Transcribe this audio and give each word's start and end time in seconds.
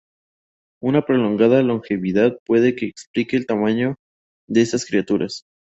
Una 0.81 1.03
prolongada 1.05 1.61
longevidad 1.61 2.35
puede 2.47 2.73
que 2.75 2.87
explique 2.87 3.37
el 3.37 3.43
gran 3.45 3.59
tamaño 3.59 3.95
de 4.47 4.61
esas 4.63 4.87
criaturas. 4.87 5.43